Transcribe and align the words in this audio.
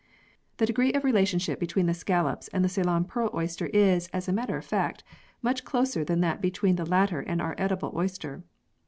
The 0.57 0.65
degree 0.65 0.91
of 0.93 1.03
re 1.03 1.11
lationship 1.11 1.59
between 1.59 1.85
the 1.85 1.93
scallops 1.93 2.47
and 2.47 2.65
the 2.65 2.69
Ceylon 2.69 3.05
pearl 3.05 3.29
oyster 3.35 3.67
is, 3.67 4.07
as 4.07 4.27
a 4.27 4.33
matter 4.33 4.57
of 4.57 4.65
fact, 4.65 5.03
much 5.43 5.63
closer 5.63 6.03
than 6.03 6.21
that 6.21 6.41
between 6.41 6.75
the 6.75 6.87
latter 6.89 7.19
and 7.19 7.39
our 7.39 7.53
edible 7.59 7.93
oyster. 7.95 8.43